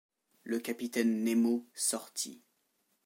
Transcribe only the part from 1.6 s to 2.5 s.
sortit.